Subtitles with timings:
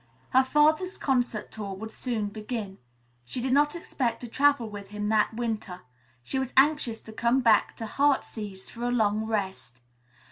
[0.31, 2.79] Her father's concert tour would soon begin.
[3.23, 5.81] She did not expect to travel with him that winter.
[6.23, 9.79] She was anxious to come back to "Heartsease" for a long rest.